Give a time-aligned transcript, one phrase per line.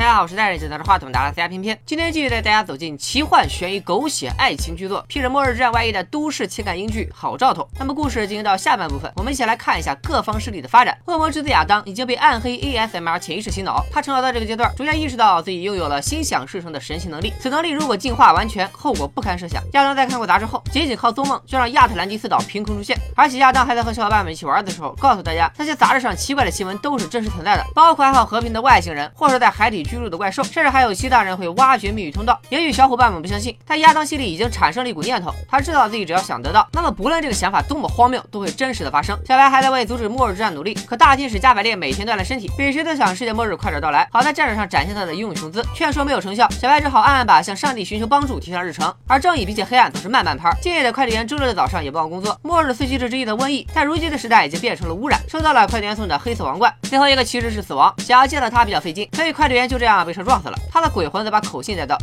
[0.00, 1.78] 大家好，我是戴着镜头的话筒，打拉 C 偏偏。
[1.84, 7.64] 今天继续带大家走进奇幻悬疑狗血爱情巨作，披着末日之战外衣的都市情感英剧《好兆头》。
[7.78, 10.96] 那么故事进行到下半部分，我们一起来看一下各方势力的发展。
[11.04, 17.34] 恶魔之子亚当已经被暗黑 ASMR 潜意识洗脑，他成长到这个阶段，逐渐意识到自己拥有了心想事成的神奇能力。
[17.38, 19.62] 此能力如果进化完全，后果不堪设想。
[19.74, 32.40] 亚当在看过杂志后，仅仅靠做梦就让亚特兰蒂斯岛凭空出现，而且亚当还在和小伙伴们一起玩的时候，告诉大家那些杂志上奇怪的新闻都是真实存在的，包括爱好和平的外星人，或者在海底居住的怪兽，甚至还有其他人会挖掘秘密通道。
[32.48, 39.18] 也许小伙伴们不相信，但亚当心里已经产生了一股念头，他知道自己只要想得到，那么不论这个想法多么荒谬，都会真实的发生。
[39.26, 45.64] 小白还在为阻止末日之战努力，可大天使加百列每天锻炼身体，比谁都想世界末日快点到来，好在战场上展现他的英勇雄姿。
[45.74, 48.94] 劝说没有成效，小白只好暗暗把向上帝寻求帮助提上日程。
[49.08, 50.50] 而正义比起黑暗总是慢半拍。
[50.62, 52.38] 敬业的快递员周六的早上也不忘工作。
[52.42, 56.72] 末日四骑士之一的瘟疫，在如今的时代已经变成了污染，收到了快递员送的黑色王冠。
[56.82, 60.56] 最后一个骑士是死亡，想要见到他比较费劲，所以快递员就这样被车撞死了。
[60.70, 61.96] 他的鬼魂则把口信带到。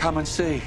[0.00, 0.60] Come and see.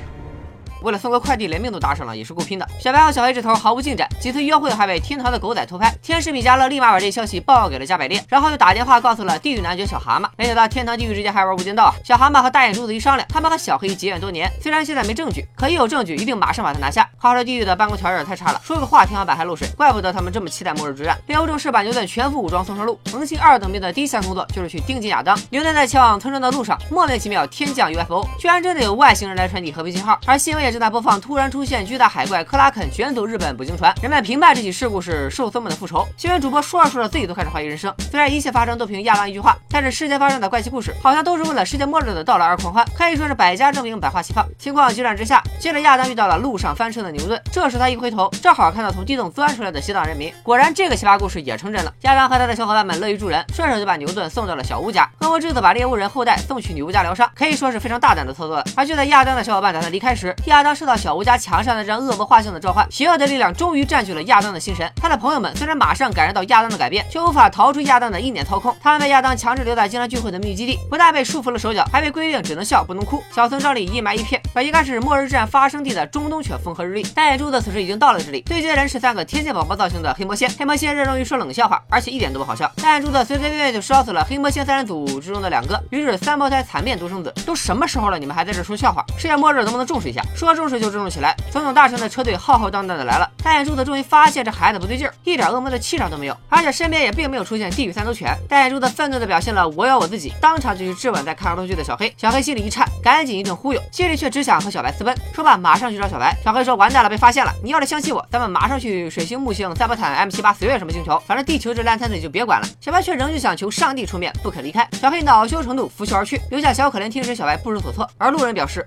[0.81, 2.67] 为了送个快递，连命都搭上了，也是够拼的。
[2.79, 5.93] 小白和小黑这头毫无进展，几次约会还被天堂的狗仔偷拍。
[6.01, 10.27] 天使米迦勒立马把这消息报告给了加百列，然后又打电话告诉了地狱男爵小蛤蟆。
[10.37, 11.93] 没想到天堂地狱之间还玩无间道啊！
[12.03, 17.07] 小蛤蟆和大眼珠子一商量，他们和小黑结怨多年，虽然现在没证据，可一有证据，一定马上把他拿下。
[17.17, 21.17] 话说地狱的办公条件太差了，说个话天花板还漏水，怪不得他们这么期待末日之战。
[21.27, 25.37] 猎巫正式把牛顿全副武装送上路，萌新二等兵的第一项工作就是去盯紧亚当。
[25.49, 31.51] 牛顿在前往村庄的路上，莫名其妙天降 UFO，居然真的有外星人来传递和平信号，而新闻也正在播放突然。
[31.51, 36.07] 出现巨大海怪克拉肯卷走日本捕鲸船，人们评判这起事故是兽僧们的复仇。
[36.15, 37.93] 新闻主播说着说着自己都开始怀疑人生。
[38.09, 44.47] 虽然一切发生都凭亚当一句话，但是世间发生的怪奇故事好像都是为了世界末日的到来而狂欢，可以说是百家争鸣，百花齐放。
[44.57, 47.41] 情况急转直下，接着亚当遇到了路上翻车的牛顿。
[47.51, 50.33] 这时他一回头，正好看到从地洞钻出来的西藏人民。
[50.41, 51.93] 果然这个奇葩故事也成真了。
[52.03, 55.05] 亚当和他的小伙伴们乐于助人，顺手就把牛顿送到了小屋家。
[55.19, 58.63] 恶魔之子把猎物人后代送去女巫家疗伤，可以说是非常大胆的操作了。
[58.77, 62.21] 而就在亚当的小伙伴打算离开时，亚亚当受到小吴家墙上那张恶魔。
[62.31, 64.89] 画像的召唤，邪恶的力量终于占据了亚当的心神。
[64.95, 68.73] 他的朋友们虽然马上感受到亚当的改变，却无法逃出亚当的意念操控。
[68.79, 73.21] 他们被亚当强制留在经常聚会的秘密基地，不但被束缚了手脚，还被规定只能笑不能哭。
[73.33, 77.03] 小村庄里阴霾一片，本应该是末日战发生地的中东却风和日丽。
[77.13, 80.49] 大眼珠子此时已经到了这里，对接人是三个天线宝宝造型的黑魔仙。
[80.57, 82.71] 黑魔仙热衷于说冷笑话，而且一点都不好笑。
[82.83, 87.33] 大眼珠子随随便便就烧死了黑魔仙三人组之中的两个，于是三胞胎惨变独生子。
[87.45, 89.03] 都什么时候了，你们还在这说笑话？
[89.17, 90.21] 世界末日能不能重视一下？
[90.35, 91.35] 说重视就重视起来。
[91.51, 92.91] 总统大臣的车队浩浩荡荡。
[92.91, 98.37] 的来了，大眼珠子终于发现这孩子不对劲儿，一点恶魔的气场都没有，而且身边也并没有出现地狱三头犬。
[98.49, 102.13] 大眼珠子愤怒的表现了我要我自己，当场就去质问在看儿童剧的小黑。
[102.17, 105.15] 小黑心里一颤，赶紧一顿忽悠，心里却只想和小白私奔。
[105.33, 106.35] 说罢，马上去找小白。
[106.43, 107.53] 小黑说完蛋了，被发现了。
[107.63, 112.67] 你要是相信我，咱们马上去水星、木星、赛博坦、M 七八、随便什么星球，反正地球这烂摊子你就别管了。
[112.81, 114.85] 小白却仍旧想求上帝出面，不肯离开。
[114.93, 118.05] 小黑恼羞成怒，拂袖而去，留下小可怜听使小白不知所措。
[118.17, 118.85] 而路人表示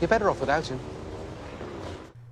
[0.00, 0.99] You're better off without him.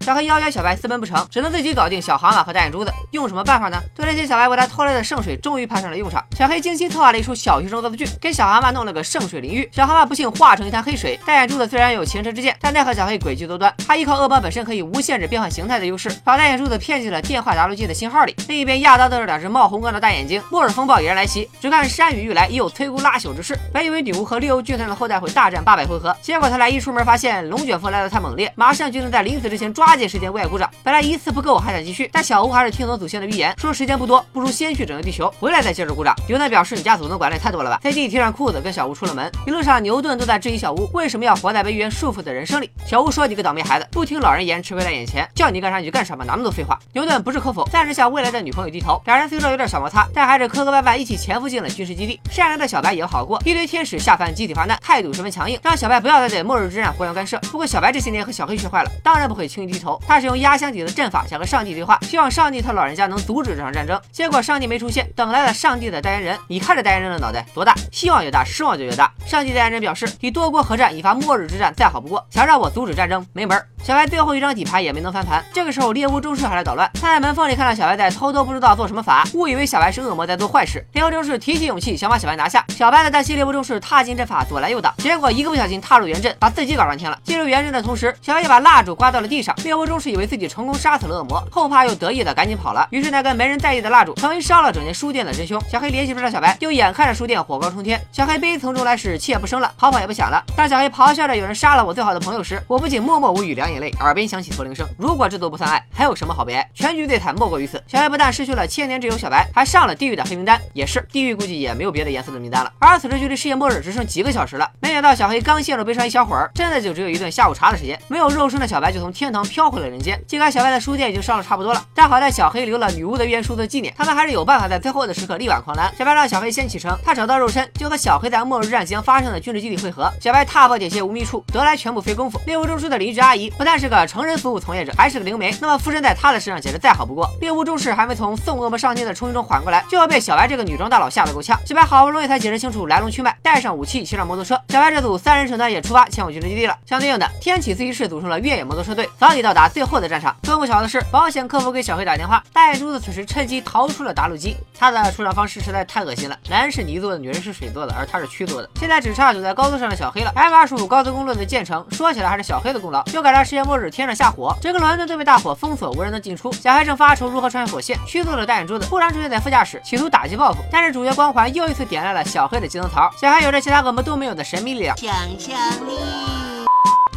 [0.08, 2.90] 小黑邀约小白私奔不成，只能自己搞定小蛤蟆和大眼珠子。
[3.10, 3.78] 用什么办法呢？
[3.94, 6.24] 对这些小白为他偷来的圣水终于派上了用场。
[6.34, 9.68] 小黑精心策划了一出小学生恶作剧，给小蛤蟆弄了个圣水淋浴。
[9.70, 11.20] 小蛤蟆不幸化成一滩黑水。
[11.26, 13.70] 大眼珠子虽然有前车之鉴，但奈何小黑诡计多端。
[13.86, 18.34] 他依靠恶魔本身可以无限制变换形态的优势，把大眼珠子骗进了电话答录机的信号里。
[18.48, 20.42] 另一边，亚当瞪着两只冒红光的大眼睛。
[20.50, 23.54] 末日风暴已然来袭，只看山雨欲来，已有摧枯拉朽之势。
[23.74, 30.70] 本以为女巫和猎巫军团的后代会大战八百回合，结果他俩一出门发现龙卷风来得太猛烈，马上就能在临死之前抓紧时间为爱鼓掌。
[30.82, 36.14] 本来一次不够，还想继续，但小吴还是听从祖先的预言，说时间不多，不如先去拯救地球，回来再接着鼓掌。
[36.28, 39.30] 牛顿表示：“你家祖宗管的也太多了吧？”随即提上裤子跟小吴出了门。
[39.46, 42.70] 一路上，牛顿都在质疑小吴为什么要活在被预言束缚的人生里。
[42.86, 49.00] 小吴说：“你个倒霉孩子，不听老人言，吃亏在眼前，叫你干啥你就干啥吧，哪那么多废话。”牛顿不置可否，暂时向未来的女朋友低头。
[49.06, 52.20] 两人虽说有点小摩擦，但还是磕磕绊绊一起潜伏进了军事基地。
[52.30, 57.38] 善良的小白也好过，一堆天使下凡集体发难，态度十分强硬，让小白不要再对末日之战互相干涉。
[57.50, 59.87] 不过小白这些年和小黑学坏了，当然不会轻易低头。
[60.06, 64.00] 他是用压箱底的阵法想和上帝对话，希望上帝他老人家能阻止这场战争。
[64.10, 66.38] 结果上帝没出现，等来了上帝的代言人。
[66.48, 67.74] 你看这代言人的脑袋多大？
[67.92, 69.12] 希望越大，失望就越大。
[69.24, 73.60] 上帝代言人表示，以多国合战引发末日之战再好不过，想让我阻止战争没门。
[73.84, 75.44] 小白最后一张底牌也没能翻盘。
[75.52, 76.90] 这个时候，猎巫中士还来捣乱。
[77.00, 80.84] 他在门缝里看到小白在偷偷不知道做什么法，误以为小白是恶魔在做坏事。
[80.92, 87.18] 猎巫中士提起勇气想把小白拿下，小白呢担心猎巫中士踏进阵法，左拦右挡，结果一个不小心踏入元阵，把自己搞上天了。
[87.22, 92.88] 进入元阵的同时，小白也把蜡烛刮到了地上，猎巫中是以为自己成功杀死了恶魔，后怕又得意的赶紧跑了。
[92.90, 95.62] 于是那根没人在意的蜡烛成为烧了整间书店的真凶。
[95.70, 100.42] 小黑联系不上小白，就眼看着书店火光冲天，小黑悲从中来时气也不生了，跑跑也不想了。
[100.56, 104.88] 当小黑咆哮着有人杀了我最好的朋友时，我不仅默默无语，两眼泪，耳边响起驼铃声。
[104.96, 106.66] 如果这都不算爱，还有什么好悲哀？
[106.72, 107.78] 全局最惨莫过于此。
[107.86, 110.58] 小黑不但失去了千年之友小白，还上了地狱的黑名单。
[110.72, 112.72] 也是，地狱估计也没有别的颜色的名单了。
[112.78, 118.00] 而此时距离世界末日只剩几个小时了，没想到小黑刚陷入悲伤一小会儿，真的就只有一顿下午茶的时间。
[118.08, 120.22] 没有肉身的小白就从天堂飘回了人间。
[120.26, 125.90] 尽管小白的书店已经烧了差不多了，但好在小黑留了女巫的预言书做纪念，他们还是有办法在最后的时刻力挽狂澜。
[125.98, 130.12] 小白让小黑先启程，他找到肉身就和小黑在末日战即将发生的军事基地会合。
[130.20, 132.40] 小白踏破铁鞋无觅处，得来全不费功夫。
[132.46, 137.28] 猎物中枢的邻居阿姨不但是个成人服务从业者，还是个灵媒，那么附身在她的身上简直再好不过。
[137.40, 141.58] 猎物中士还没从送恶魔上天的冲击中缓过来，就要被小白这个女装大佬吓得够呛。
[141.64, 144.60] 小白好不容易才解释清楚来龙去脉，带上武器，骑上摩托车。
[144.68, 146.76] 小白这组三人成团也出发前往军事基地了。
[146.86, 150.36] 相对应的，天启自习室组成了越野摩托车队，早已到到达最后的战场。
[150.42, 154.54] 更不巧的是，保险客服给小黑打电话，大眼珠子此时趁机逃出了打路机。
[154.78, 158.68] 他的出场方式实在太恶心了，男人是泥做的，女人是水做的，而他是蛆做的。
[158.78, 160.30] 现在只差堵在高速上的小黑了。
[160.36, 163.02] M 二十五高速公路的建成，说起来还是小黑的功劳。
[163.04, 166.52] 就赶上世界末日，天上下火，整个伦敦都被大火封锁，无人能进出。
[166.52, 170.58] 小黑正发愁如何穿越火线，虚做的大眼珠子突然出现在副驾驶，企图打击报复。
[170.70, 173.10] 但是主角光环又一次点亮了小黑的技能槽。
[173.18, 175.56] 小黑有着其他恶魔都没有的神秘力量，想象
[175.88, 176.37] 力。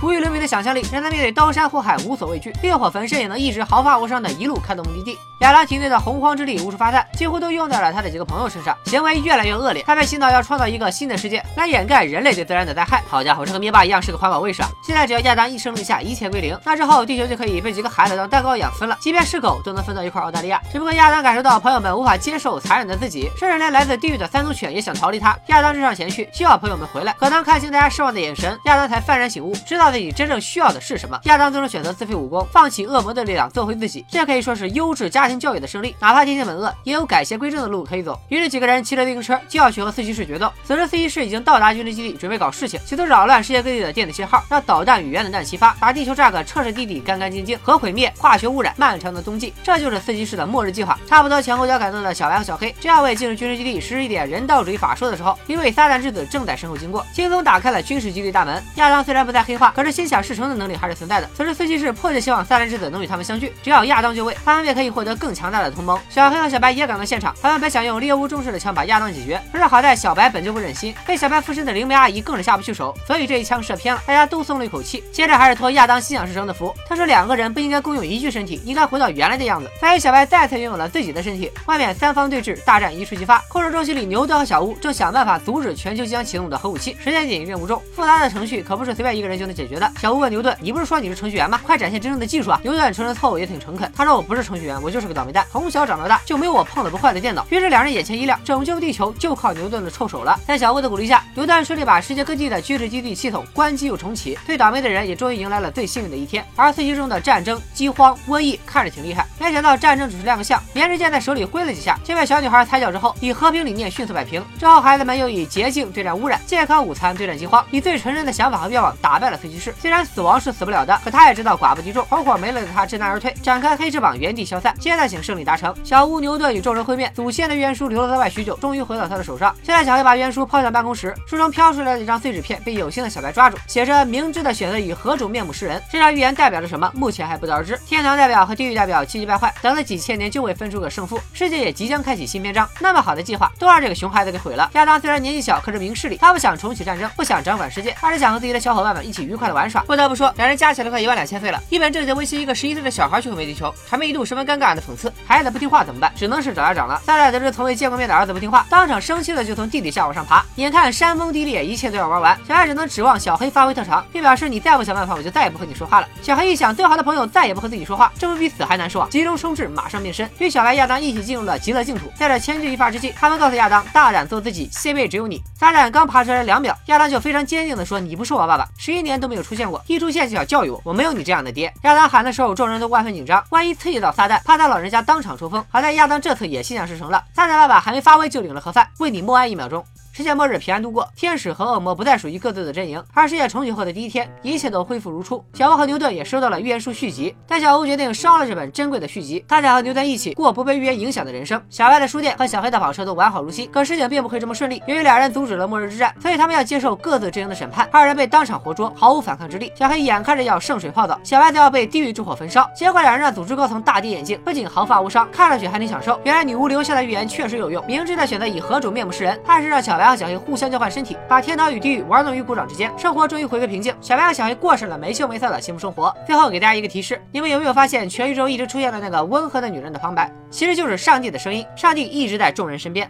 [0.02, 5.18] 无与伦比的想象力，让他面对刀山火海无所畏惧，烈火焚身也能一直毫发无伤的一路开到目的地。
[5.42, 9.84] 亚当体内的洪荒之力无处发散，几乎都用在了他的几个朋友身上，行为越来越恶劣。
[9.84, 13.04] 他被洗脑要创造一个新的世界来掩盖人类对自然的灾害。
[13.08, 14.70] 好家伙，这和灭霸一样是个环保卫士啊！
[14.84, 20.60] 现在只要亚当一声令下，一切归零，那之后地球就可以被几个孩子当蛋糕养分了，即便是狗都能分到一块澳大利亚。
[20.72, 25.38] 只不过亚当感受到朋友们无法接受残忍的自己，甚至连来自地狱的三足犬也想逃离他。
[25.48, 27.14] 亚当追上前去，希望朋友们回来。
[27.20, 30.72] 可当看清大家失望的眼神，亚当才幡然醒悟，知道自己真正需要。
[30.72, 31.20] 的是什么？
[31.26, 34.06] 亚当最终选择自废武功，放弃恶魔的力量，做回自己。
[34.10, 35.94] 这可以说是优质家庭教育的胜利。
[36.00, 38.18] 哪怕天性本恶，也有改邪归正的路可以走。
[38.30, 40.50] 于是几个人骑着自行车就要去和四骑士决斗。
[40.64, 47.60] 此时四骑士已经到达军事基地，准备搞事情，企图扰乱世界各地的电子信号，让导弹与原子弹齐发，把地球炸个彻彻底底、干干净净。
[47.62, 50.98] 核毁灭、化学污染、漫长的冬季，这就是四骑士的末日计划。
[51.06, 58.64] 差不多前后脚赶到的小白和小黑，正要为进入军事基地实施一点人道主义法术的时候，一位撒旦之子正在身后经过，轻松打开了军事基地大门。
[58.76, 61.28] 亚当虽然不再黑化，可可是心想事成的能力还是存在的。
[61.36, 66.00] 此时，四骑士迫切希望撒旦之子能与他们相聚，只要亚当就位，他们便可以获得更强大的同盟。
[66.08, 75.04] 小黑和小白也赶到现场，他们本想用猎巫中式的枪把亚当解决，可是好在小白本就不忍心，被小白附身的灵媒阿姨更是下不去手，所以这一枪射偏了，大家都松了一口气。
[75.12, 79.68] 接着还是托亚当心想事成的福，他说两个人不应该共用一具身体，应该回到原来的样子。
[79.80, 81.52] 所以小白再次拥有了自己的身体。
[81.66, 83.44] 外面三方对峙，大战一触即发。
[83.48, 86.96] 控制中心里，牛顿和小屋正想办法阻止全球即将启动的核武器。
[87.04, 89.92] 时间紧，任务重，复杂的程序可不是随便一个人就能解决的。
[90.00, 91.60] 小屋问牛顿：“你不是说你是程序员吗？
[91.66, 93.92] 快展现真正。”的技术啊，牛顿承认错误也挺诚恳。
[93.96, 97.44] 他说我不是程序员，我就是个倒霉蛋，从小长到大就没有我碰的不坏的电脑。
[97.50, 100.40] 于是两人眼前一亮，拯救地球就靠牛顿的臭手了。
[100.46, 104.38] 在小乌的鼓励下，牛顿顺利把世界各地的军事基地系统关机又重启。
[104.46, 106.46] 最倒霉的人也终于迎来了最幸运的一天。
[106.56, 114.46] 而四期中的战争、饥荒、瘟疫看着挺厉害，没想到战争只是亮个相，连支箭在手里挥了几下，却被小女孩踩脚之后，以和平理念迅速摆平。
[114.60, 119.74] 之后孩子们又以洁净对战污染，健康午餐对战饥荒，以最纯真的想法和愿望打败了四骑士。
[119.80, 122.86] 虽然死亡是死不了的，可他也知道寡不敌众，团伙没了的他。
[122.86, 124.76] 知难而退，展开黑翅膀，原地消散。
[124.78, 127.12] 阶段性胜利达成，小屋牛顿与众人会面。
[127.16, 129.56] 祖先的冤书流落在外许久，终于回到他的手上。
[129.64, 135.82] 现在小黑把冤书抛向办公室，书中飘出来的一张碎纸片被有心的小白抓住，写着“明智的选择以何种面目示人”。
[135.90, 136.92] 这张预言代表着什么？
[136.94, 137.80] 目前还不得而知。
[137.86, 141.18] 天堂代表和地狱代表气急败坏，等了几千年就未分出个胜负。
[141.32, 142.68] 世界也即将开启新篇章。
[142.80, 144.70] 那么好的计划都让这个熊孩子给毁了。
[144.74, 146.18] 亚当虽然年纪小，可是明事理。
[146.18, 149.82] 他不想重启战争，不想掌管世界，而是想和自己的小伙伴们一起愉快快的玩耍。
[149.84, 151.60] 不得不说，两人加起来快一万两千岁了。
[151.70, 155.12] 一本正经温馨一个十一岁的小孩去毁灭地球，场面一度十分尴尬的讽刺。
[155.26, 156.14] 孩子不听话怎么办？
[156.16, 157.02] 只能是找家长了。
[157.04, 160.46] 撒旦得知从未见过面的儿子不听话，当场生气的就从地底下往上爬。
[160.58, 166.08] 眼看山崩地裂，一切都要玩完，小孩只能指望小黑发挥特长，并表示你再不想办法，我就再也不和你说话了。
[166.22, 169.08] 小黑一想，最好的朋友再也不和自己说话，这不比死还难受啊！
[169.10, 172.12] 急中生智，马上变身，与小白、亚当一起进入了极乐净土。
[172.16, 175.42] 在这千钧一发之际，他们告诉亚当，大胆做自己，下辈只有你。
[175.58, 185.66] 撒旦刚爬出来两秒，亚当就非常坚定的说：“你不是我爸爸，十一年都没有出现过，一出现就想教育我，我没有你这样的爹。”亚当喊的时候，众人都万分紧张，万一刺激到撒旦，怕他老人家当场抽风。
[185.70, 189.86] 好在亚当这次也心想事成了，撒旦爸爸还没发威就领了盒饭，为你默哀一秒钟。
[190.22, 193.04] 世界末日平安度过，天使和恶魔不再属于各自的阵营。
[193.12, 195.44] 而世界重启后的第一天，一切都恢复如初。
[195.52, 201.60] 小欧和牛顿也收到了预言书续集，但小欧决定烧了这本珍贵的续集，他想和牛顿一起过不被预言影响的人生。
[201.72, 204.80] 小白的书店和小黑的跑车都完好如新，可事情并不会这么顺利。
[204.86, 207.90] 由于俩人阻止了末日之战，所以他们要接受各自阵营的审判。
[207.92, 209.74] 二人被当场活捉，毫无反抗之力。
[209.76, 212.70] 小黑眼看着要圣水泡澡，小白则要被地狱之火焚烧。
[212.76, 216.20] 结果两人让组织高层大跌眼镜，不仅毫发无伤，看上去还挺享受。
[216.24, 223.96] 原来女巫留下的预言确实有用，明智的选择以何种面目示人，暗示让小白和小黑互相交换身体，把天堂与地狱玩弄于股掌之间，生活终于回归平静。
[224.00, 226.16] 小白和小黑过上了没羞没臊的幸福生活。
[226.28, 231.66] 最后给大家一个提示，你们有没有发现全宇宙一直出现的那个温和的女人的旁白，其实就是上帝的声音。
[231.76, 233.10] 上帝一直在众人身边。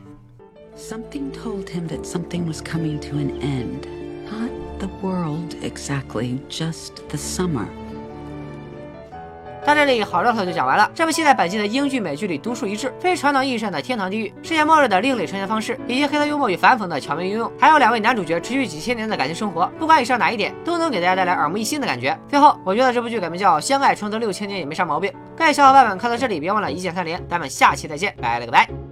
[0.78, 3.88] Something told him that something was coming to an end.
[4.32, 7.66] Not the world exactly, just the summer.
[9.74, 10.90] 到这里，好兆头就讲完了。
[10.94, 22.18] 这部戏在本季的英剧、美剧里独树一帜，非传统意义上的天堂地狱、世界末日的另类呈现方式，以及黑色幽默与反讽的巧妙运用，还有两位男主角持续几千年的感情生活，不管以上哪一点，都能给大家带来耳目一新的感觉。
[22.28, 25.12] 最后，我觉得这部剧改名叫《相爱重则六千年》也没啥毛病。
[25.38, 28.91] 各位小伙伴们看到这里，别忘了一键三连，咱们下期再见，拜了个拜。